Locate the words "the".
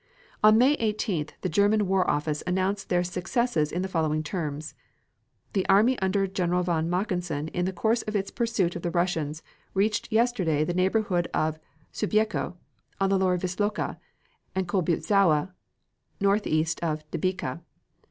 1.41-1.47, 3.83-3.87, 5.53-5.63, 7.65-7.71, 8.81-8.89, 10.63-10.73, 13.11-13.19